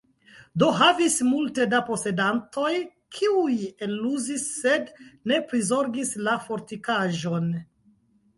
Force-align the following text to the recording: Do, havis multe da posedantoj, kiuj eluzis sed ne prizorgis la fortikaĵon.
Do, 0.61 0.67
havis 0.77 1.17
multe 1.33 1.67
da 1.73 1.81
posedantoj, 1.89 2.71
kiuj 3.17 3.53
eluzis 3.89 4.47
sed 4.63 4.89
ne 5.33 5.39
prizorgis 5.53 6.17
la 6.31 6.35
fortikaĵon. 6.49 7.49